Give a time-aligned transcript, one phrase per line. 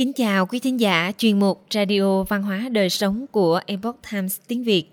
[0.00, 4.40] Kính chào quý thính giả chuyên mục Radio Văn hóa Đời Sống của Epoch Times
[4.48, 4.92] tiếng Việt.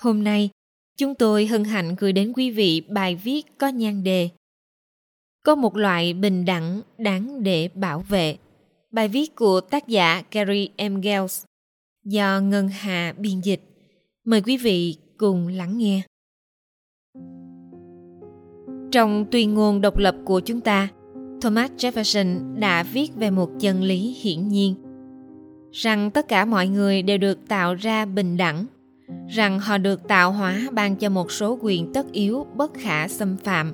[0.00, 0.50] Hôm nay,
[0.98, 4.28] chúng tôi hân hạnh gửi đến quý vị bài viết có nhan đề
[5.44, 8.36] Có một loại bình đẳng đáng để bảo vệ.
[8.90, 11.00] Bài viết của tác giả Gary M.
[11.00, 11.44] Gales
[12.04, 13.60] do Ngân Hà biên dịch.
[14.24, 16.02] Mời quý vị cùng lắng nghe.
[18.90, 20.88] Trong tuyên ngôn độc lập của chúng ta,
[21.42, 24.74] Thomas Jefferson đã viết về một chân lý hiển nhiên,
[25.72, 28.66] rằng tất cả mọi người đều được tạo ra bình đẳng,
[29.28, 33.36] rằng họ được tạo hóa ban cho một số quyền tất yếu bất khả xâm
[33.36, 33.72] phạm.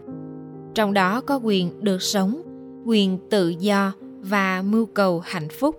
[0.75, 2.43] Trong đó có quyền được sống,
[2.85, 5.77] quyền tự do và mưu cầu hạnh phúc.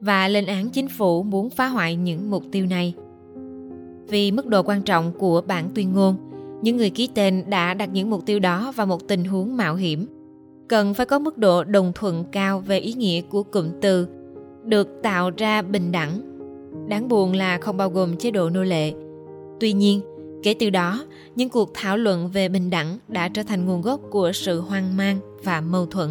[0.00, 2.94] Và lên án chính phủ muốn phá hoại những mục tiêu này.
[4.08, 6.16] Vì mức độ quan trọng của bản tuyên ngôn,
[6.62, 9.74] những người ký tên đã đặt những mục tiêu đó vào một tình huống mạo
[9.74, 10.06] hiểm
[10.74, 14.06] cần phải có mức độ đồng thuận cao về ý nghĩa của cụm từ
[14.64, 16.20] được tạo ra bình đẳng.
[16.88, 18.92] Đáng buồn là không bao gồm chế độ nô lệ.
[19.60, 20.00] Tuy nhiên
[20.42, 24.00] kể từ đó những cuộc thảo luận về bình đẳng đã trở thành nguồn gốc
[24.10, 26.10] của sự hoang mang và mâu thuẫn.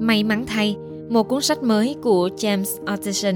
[0.00, 0.76] May mắn thay
[1.08, 3.34] một cuốn sách mới của James Alderson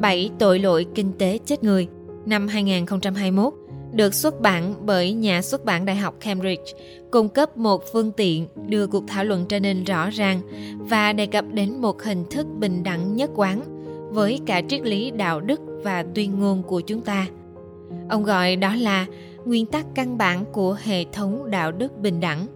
[0.00, 1.88] bảy tội lỗi kinh tế chết người
[2.26, 3.54] năm 2021
[3.92, 6.72] được xuất bản bởi nhà xuất bản Đại học Cambridge,
[7.10, 10.40] cung cấp một phương tiện đưa cuộc thảo luận trở nên rõ ràng
[10.78, 13.60] và đề cập đến một hình thức bình đẳng nhất quán
[14.10, 17.26] với cả triết lý đạo đức và tuyên ngôn của chúng ta.
[18.08, 19.06] Ông gọi đó là
[19.44, 22.46] nguyên tắc căn bản của hệ thống đạo đức bình đẳng.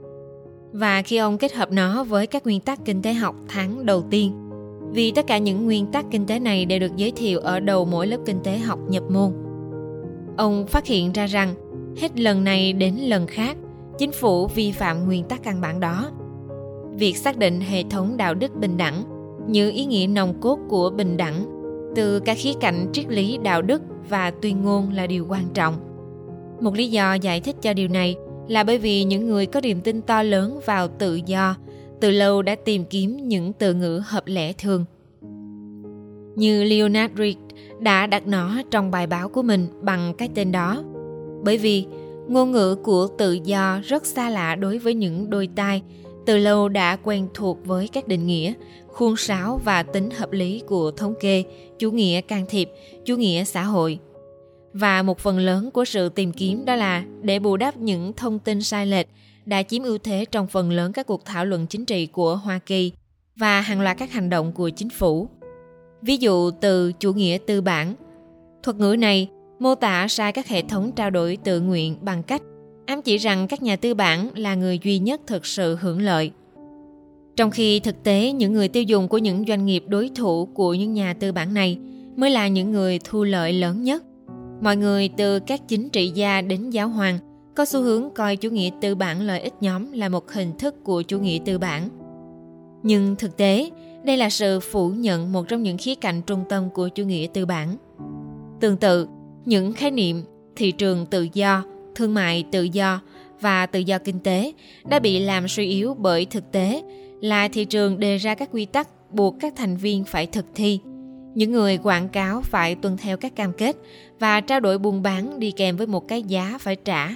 [0.73, 4.03] Và khi ông kết hợp nó với các nguyên tắc kinh tế học tháng đầu
[4.11, 4.33] tiên,
[4.92, 7.84] vì tất cả những nguyên tắc kinh tế này đều được giới thiệu ở đầu
[7.84, 9.33] mỗi lớp kinh tế học nhập môn
[10.36, 11.55] Ông phát hiện ra rằng
[11.97, 13.56] hết lần này đến lần khác,
[13.98, 16.11] chính phủ vi phạm nguyên tắc căn bản đó.
[16.93, 19.03] Việc xác định hệ thống đạo đức bình đẳng,
[19.48, 21.45] như ý nghĩa nòng cốt của bình đẳng,
[21.97, 25.75] từ các khía cạnh triết lý đạo đức và tuyên ngôn là điều quan trọng.
[26.61, 28.17] Một lý do giải thích cho điều này
[28.48, 31.57] là bởi vì những người có niềm tin to lớn vào tự do,
[32.01, 34.85] từ lâu đã tìm kiếm những từ ngữ hợp lẽ thường.
[36.36, 37.36] Như Leonard Reed
[37.80, 40.83] đã đặt nó trong bài báo của mình bằng cái tên đó.
[41.45, 41.86] Bởi vì
[42.33, 45.83] ngôn ngữ của tự do rất xa lạ đối với những đôi tai
[46.27, 48.53] từ lâu đã quen thuộc với các định nghĩa,
[48.87, 51.45] khuôn sáo và tính hợp lý của thống kê,
[51.79, 52.71] chủ nghĩa can thiệp,
[53.05, 53.98] chủ nghĩa xã hội.
[54.73, 58.39] Và một phần lớn của sự tìm kiếm đó là để bù đắp những thông
[58.39, 59.07] tin sai lệch
[59.47, 62.59] đã chiếm ưu thế trong phần lớn các cuộc thảo luận chính trị của Hoa
[62.59, 62.92] Kỳ
[63.37, 65.29] và hàng loạt các hành động của chính phủ.
[66.03, 67.95] Ví dụ từ chủ nghĩa tư bản.
[68.63, 69.29] Thuật ngữ này
[69.62, 72.42] mô tả sai các hệ thống trao đổi tự nguyện bằng cách
[72.86, 76.30] ám chỉ rằng các nhà tư bản là người duy nhất thực sự hưởng lợi.
[77.36, 80.74] Trong khi thực tế những người tiêu dùng của những doanh nghiệp đối thủ của
[80.74, 81.78] những nhà tư bản này
[82.17, 84.05] mới là những người thu lợi lớn nhất.
[84.61, 87.18] Mọi người từ các chính trị gia đến giáo hoàng
[87.55, 90.84] có xu hướng coi chủ nghĩa tư bản lợi ích nhóm là một hình thức
[90.84, 91.89] của chủ nghĩa tư bản.
[92.83, 93.70] Nhưng thực tế,
[94.05, 97.27] đây là sự phủ nhận một trong những khía cạnh trung tâm của chủ nghĩa
[97.34, 97.77] tư bản.
[98.61, 99.08] Tương tự,
[99.45, 100.23] những khái niệm
[100.57, 101.64] thị trường tự do,
[101.95, 103.01] thương mại tự do
[103.41, 104.53] và tự do kinh tế
[104.85, 106.83] đã bị làm suy yếu bởi thực tế
[107.20, 110.80] là thị trường đề ra các quy tắc buộc các thành viên phải thực thi.
[111.35, 113.77] Những người quảng cáo phải tuân theo các cam kết
[114.19, 117.09] và trao đổi buôn bán đi kèm với một cái giá phải trả,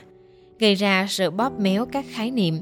[0.58, 2.58] gây ra sự bóp méo các khái niệm.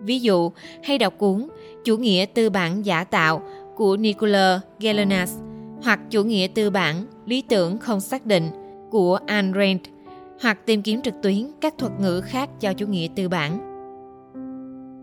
[0.00, 1.48] Ví dụ, hay đọc cuốn
[1.84, 3.42] chủ nghĩa tư bản giả tạo
[3.76, 5.36] của Nicola Gelinas
[5.82, 8.50] hoặc chủ nghĩa tư bản lý tưởng không xác định
[8.92, 9.80] của Ayn Rand,
[10.42, 13.58] hoặc tìm kiếm trực tuyến các thuật ngữ khác cho chủ nghĩa tư bản.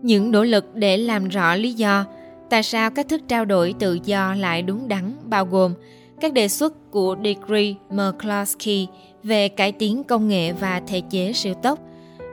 [0.02, 2.04] Những nỗ lực để làm rõ lý do
[2.50, 5.74] tại sao cách thức trao đổi tự do lại đúng đắn bao gồm
[6.20, 8.88] các đề xuất của Degree McCloskey
[9.22, 11.78] về cải tiến công nghệ và thể chế siêu tốc,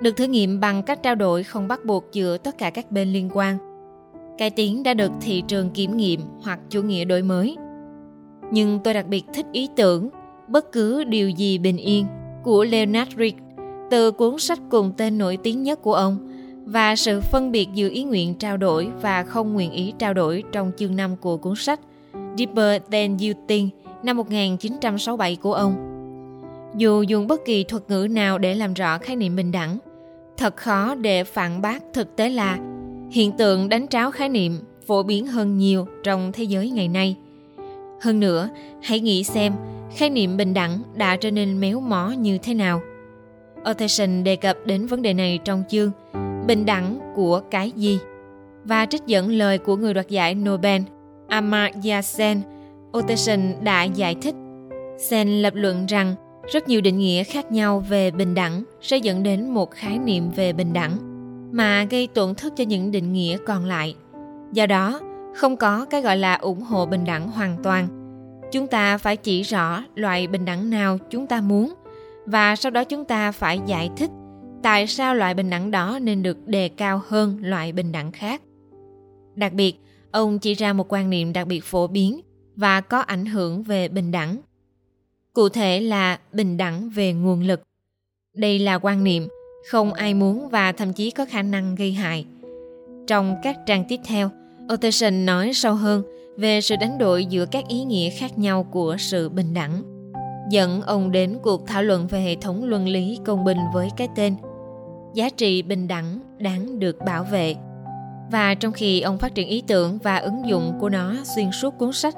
[0.02, 3.14] được thử nghiệm bằng cách trao đổi không bắt buộc giữa tất cả các bên
[3.14, 3.58] liên quan
[4.38, 7.58] cải tiến đã được thị trường kiểm nghiệm hoặc chủ nghĩa đổi mới.
[8.52, 10.10] Nhưng tôi đặc biệt thích ý tưởng
[10.48, 12.06] bất cứ điều gì bình yên
[12.44, 13.34] của Leonard Reed
[13.92, 16.18] từ cuốn sách cùng tên nổi tiếng nhất của ông
[16.66, 20.44] và sự phân biệt giữa ý nguyện trao đổi và không nguyện ý trao đổi
[20.52, 21.80] trong chương 5 của cuốn sách
[22.38, 23.74] Deeper Than You Think
[24.04, 25.76] năm 1967 của ông.
[26.76, 29.78] Dù dùng bất kỳ thuật ngữ nào để làm rõ khái niệm bình đẳng,
[30.38, 32.58] thật khó để phản bác thực tế là
[33.12, 37.16] hiện tượng đánh tráo khái niệm phổ biến hơn nhiều trong thế giới ngày nay
[38.02, 38.50] hơn nữa
[38.82, 39.54] hãy nghĩ xem
[39.96, 42.82] khái niệm bình đẳng đã trở nên méo mó như thế nào
[43.70, 45.92] Otterson đề cập đến vấn đề này trong chương
[46.48, 48.00] Bình đẳng của cái gì
[48.64, 50.82] và trích dẫn lời của người đoạt giải Nobel
[51.28, 52.42] Amartya Sen,
[52.98, 54.36] Uttation đã giải thích.
[54.98, 56.16] Sen lập luận rằng
[56.52, 60.32] rất nhiều định nghĩa khác nhau về bình đẳng sẽ dẫn đến một khái niệm
[60.32, 60.98] về bình đẳng
[61.52, 63.96] mà gây tổn thất cho những định nghĩa còn lại.
[64.54, 65.00] Do đó,
[65.36, 67.88] không có cái gọi là ủng hộ bình đẳng hoàn toàn.
[68.52, 71.74] Chúng ta phải chỉ rõ loại bình đẳng nào chúng ta muốn
[72.26, 74.10] và sau đó chúng ta phải giải thích
[74.64, 78.42] tại sao loại bình đẳng đó nên được đề cao hơn loại bình đẳng khác.
[79.36, 79.76] Đặc biệt,
[80.12, 82.22] ông chỉ ra một quan niệm đặc biệt phổ biến
[82.56, 84.38] và có ảnh hưởng về bình đẳng.
[85.34, 87.62] Cụ thể là bình đẳng về nguồn lực.
[88.34, 89.28] Đây là quan niệm
[89.70, 92.26] không ai muốn và thậm chí có khả năng gây hại.
[93.08, 94.30] Trong các trang tiếp theo,
[94.74, 96.04] Otterson nói sâu hơn
[96.38, 99.84] về sự đánh đổi giữa các ý nghĩa khác nhau của sự bình đẳng,
[100.50, 104.08] dẫn ông đến cuộc thảo luận về hệ thống luân lý công bình với cái
[104.16, 104.36] tên
[105.14, 107.56] giá trị bình đẳng đáng được bảo vệ
[108.32, 111.78] và trong khi ông phát triển ý tưởng và ứng dụng của nó xuyên suốt
[111.78, 112.16] cuốn sách,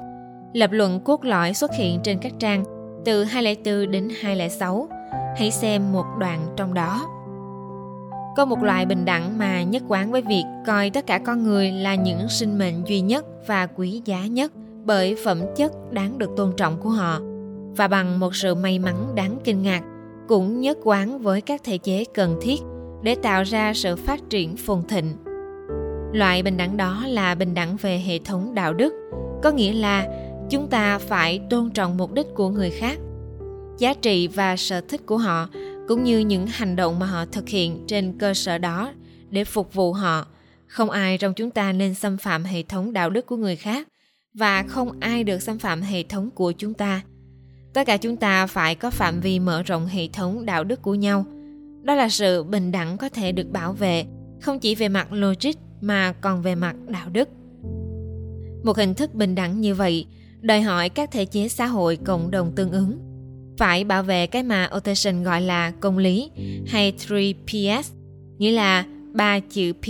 [0.52, 2.64] lập luận cốt lõi xuất hiện trên các trang
[3.04, 4.88] từ 204 đến 206
[5.36, 7.06] hãy xem một đoạn trong đó
[8.36, 11.72] có một loại bình đẳng mà nhất quán với việc coi tất cả con người
[11.72, 14.52] là những sinh mệnh duy nhất và quý giá nhất
[14.84, 17.20] bởi phẩm chất đáng được tôn trọng của họ.
[17.76, 19.82] Và bằng một sự may mắn đáng kinh ngạc,
[20.28, 22.60] cũng nhất quán với các thể chế cần thiết
[23.02, 25.16] để tạo ra sự phát triển phồn thịnh.
[26.12, 28.94] Loại bình đẳng đó là bình đẳng về hệ thống đạo đức,
[29.42, 30.06] có nghĩa là
[30.50, 32.98] chúng ta phải tôn trọng mục đích của người khác,
[33.78, 35.48] giá trị và sở thích của họ
[35.90, 38.92] cũng như những hành động mà họ thực hiện trên cơ sở đó
[39.30, 40.26] để phục vụ họ.
[40.66, 43.88] Không ai trong chúng ta nên xâm phạm hệ thống đạo đức của người khác
[44.34, 47.02] và không ai được xâm phạm hệ thống của chúng ta.
[47.74, 50.94] Tất cả chúng ta phải có phạm vi mở rộng hệ thống đạo đức của
[50.94, 51.24] nhau.
[51.82, 54.04] Đó là sự bình đẳng có thể được bảo vệ,
[54.40, 57.28] không chỉ về mặt logic mà còn về mặt đạo đức.
[58.64, 60.06] Một hình thức bình đẳng như vậy
[60.40, 63.09] đòi hỏi các thể chế xã hội cộng đồng tương ứng
[63.60, 66.30] phải bảo vệ cái mà Otterson gọi là công lý
[66.66, 67.82] hay 3PS,
[68.38, 69.86] nghĩa là ba chữ P.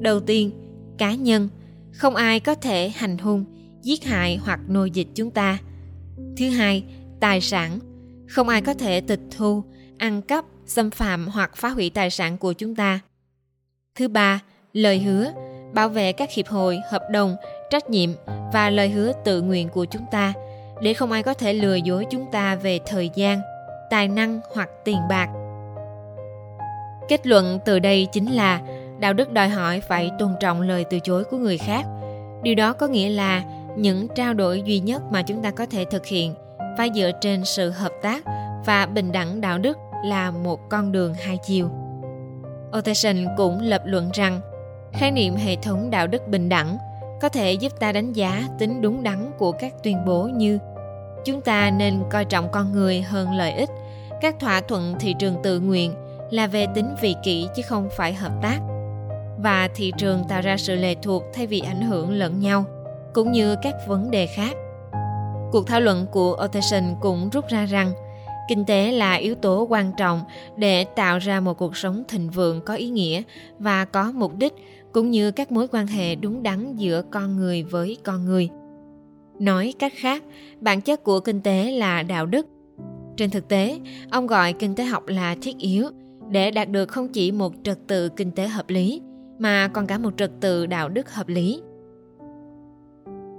[0.00, 0.50] Đầu tiên,
[0.98, 1.48] cá nhân,
[1.92, 3.44] không ai có thể hành hung,
[3.82, 5.58] giết hại hoặc nô dịch chúng ta.
[6.36, 6.84] Thứ hai,
[7.20, 7.78] tài sản,
[8.28, 9.62] không ai có thể tịch thu,
[9.98, 13.00] ăn cắp, xâm phạm hoặc phá hủy tài sản của chúng ta.
[13.94, 14.40] Thứ ba,
[14.72, 15.32] lời hứa,
[15.74, 17.36] bảo vệ các hiệp hội, hợp đồng,
[17.70, 18.10] trách nhiệm
[18.52, 20.32] và lời hứa tự nguyện của chúng ta–
[20.84, 23.40] để không ai có thể lừa dối chúng ta về thời gian,
[23.90, 25.28] tài năng hoặc tiền bạc.
[27.08, 28.60] Kết luận từ đây chính là
[28.98, 31.86] đạo đức đòi hỏi phải tôn trọng lời từ chối của người khác.
[32.42, 33.42] Điều đó có nghĩa là
[33.76, 36.34] những trao đổi duy nhất mà chúng ta có thể thực hiện
[36.78, 38.24] phải dựa trên sự hợp tác
[38.66, 41.70] và bình đẳng đạo đức là một con đường hai chiều.
[42.78, 44.40] Otterson cũng lập luận rằng,
[44.92, 46.78] khái niệm hệ thống đạo đức bình đẳng
[47.20, 50.58] có thể giúp ta đánh giá tính đúng đắn của các tuyên bố như
[51.24, 53.70] chúng ta nên coi trọng con người hơn lợi ích.
[54.20, 55.94] Các thỏa thuận thị trường tự nguyện
[56.30, 58.58] là về tính vị kỷ chứ không phải hợp tác.
[59.38, 62.64] Và thị trường tạo ra sự lệ thuộc thay vì ảnh hưởng lẫn nhau,
[63.14, 64.56] cũng như các vấn đề khác.
[65.52, 67.92] Cuộc thảo luận của Otterson cũng rút ra rằng,
[68.48, 70.20] kinh tế là yếu tố quan trọng
[70.56, 73.22] để tạo ra một cuộc sống thịnh vượng có ý nghĩa
[73.58, 74.52] và có mục đích,
[74.92, 78.48] cũng như các mối quan hệ đúng đắn giữa con người với con người
[79.38, 80.22] nói cách khác,
[80.60, 82.46] bản chất của kinh tế là đạo đức.
[83.16, 85.86] Trên thực tế, ông gọi kinh tế học là thiết yếu
[86.30, 89.00] để đạt được không chỉ một trật tự kinh tế hợp lý,
[89.38, 91.62] mà còn cả một trật tự đạo đức hợp lý.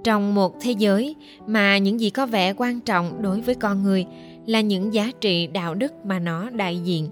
[0.04, 4.06] Trong một thế giới mà những gì có vẻ quan trọng đối với con người
[4.46, 7.08] là những giá trị đạo đức mà nó đại diện.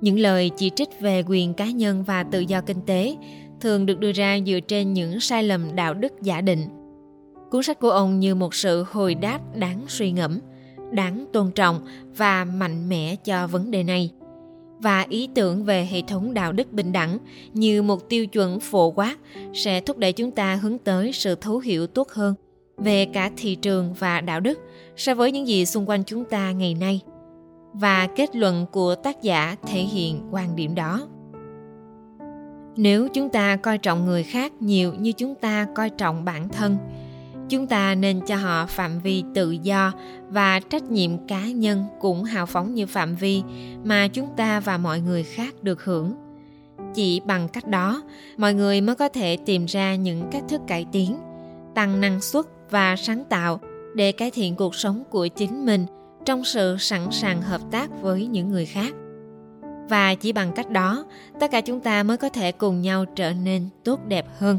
[0.00, 3.16] Những lời chỉ trích về quyền cá nhân và tự do kinh tế
[3.60, 6.68] thường được đưa ra dựa trên những sai lầm đạo đức giả định
[7.50, 10.38] cuốn sách của ông như một sự hồi đáp đáng suy ngẫm,
[10.90, 11.80] đáng tôn trọng
[12.16, 14.10] và mạnh mẽ cho vấn đề này.
[14.78, 17.18] Và ý tưởng về hệ thống đạo đức bình đẳng
[17.52, 19.16] như một tiêu chuẩn phổ quát
[19.54, 22.34] sẽ thúc đẩy chúng ta hướng tới sự thấu hiểu tốt hơn
[22.76, 24.58] về cả thị trường và đạo đức
[24.96, 27.00] so với những gì xung quanh chúng ta ngày nay.
[27.72, 31.08] Và kết luận của tác giả thể hiện quan điểm đó.
[32.76, 36.76] Nếu chúng ta coi trọng người khác nhiều như chúng ta coi trọng bản thân
[37.50, 39.92] chúng ta nên cho họ phạm vi tự do
[40.28, 43.42] và trách nhiệm cá nhân cũng hào phóng như phạm vi
[43.84, 46.14] mà chúng ta và mọi người khác được hưởng.
[46.94, 48.02] Chỉ bằng cách đó,
[48.36, 51.18] mọi người mới có thể tìm ra những cách thức cải tiến,
[51.74, 53.60] tăng năng suất và sáng tạo
[53.94, 55.86] để cải thiện cuộc sống của chính mình
[56.24, 58.94] trong sự sẵn sàng hợp tác với những người khác.
[59.88, 61.04] Và chỉ bằng cách đó,
[61.40, 64.58] tất cả chúng ta mới có thể cùng nhau trở nên tốt đẹp hơn.